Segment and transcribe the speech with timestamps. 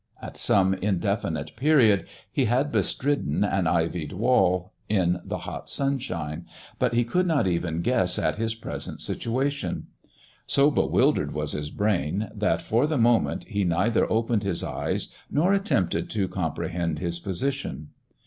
[0.19, 6.47] At some indefinite period he had bestridden an ivied wall in the hot sunshine;
[6.79, 9.89] but he could not even guess at his present situation.
[10.47, 15.53] So bewildered was his brain, that for the moment he neither opened his eyes nor
[15.53, 17.89] attempted to comprehend his position.